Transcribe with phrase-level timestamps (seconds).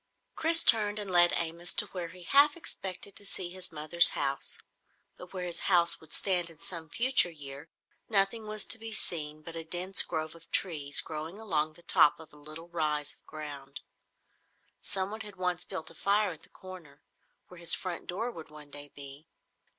[0.35, 4.57] Chris turned and led Amos to where he half expected to see his mother's house.
[5.15, 7.69] But where his house would stand in some future year,
[8.09, 12.19] nothing was to be seen but a dense grove of trees growing along the top
[12.19, 13.81] of a little rise of ground.
[14.81, 17.03] Someone had once built a fire at the corner,
[17.49, 19.27] where his front door would one day be.